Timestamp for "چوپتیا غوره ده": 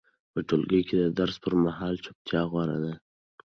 2.03-2.93